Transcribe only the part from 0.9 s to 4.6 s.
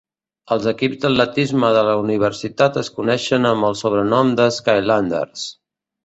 d'atletisme de la universitat es coneixen amb el sobrenom de